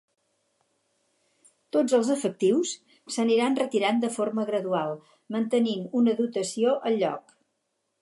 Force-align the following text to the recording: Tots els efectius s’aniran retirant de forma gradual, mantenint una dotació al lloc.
Tots 1.77 1.93
els 1.97 2.09
efectius 2.15 2.73
s’aniran 3.17 3.59
retirant 3.61 4.03
de 4.07 4.13
forma 4.19 4.49
gradual, 4.51 4.97
mantenint 5.37 5.89
una 6.03 6.21
dotació 6.25 6.79
al 6.91 7.03
lloc. 7.07 7.41